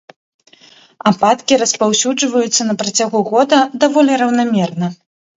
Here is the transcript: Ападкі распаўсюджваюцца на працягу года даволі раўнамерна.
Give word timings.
Ападкі 1.09 1.53
распаўсюджваюцца 1.63 2.61
на 2.69 2.73
працягу 2.83 3.19
года 3.29 3.59
даволі 3.83 4.17
раўнамерна. 4.23 4.87